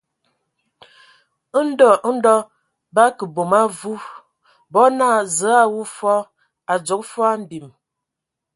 Ndɔ 1.67 1.89
ndɔ 2.13 2.35
bǝ 2.93 3.01
akə 3.07 3.23
bom 3.35 3.51
a 3.57 3.59
avu, 3.67 3.93
bo 4.71 4.81
naa: 4.97 5.19
Zǝə 5.37 5.51
a 5.63 5.71
wu 5.73 5.81
fɔɔ, 5.97 6.19
a 6.71 6.73
dzogo 6.85 7.05
fɔɔ 7.13 7.33
mbim. 7.41 7.67